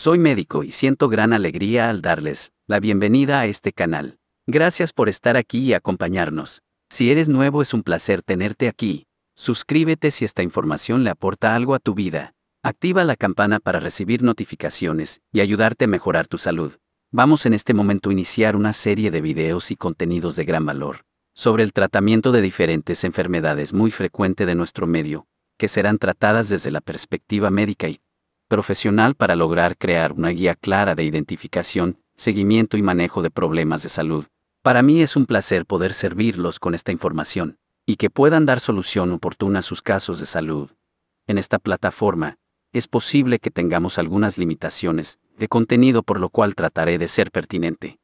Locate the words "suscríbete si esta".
9.34-10.44